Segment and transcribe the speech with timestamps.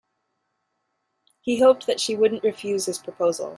[1.41, 3.49] He hoped that she wouldn't refuse his proposal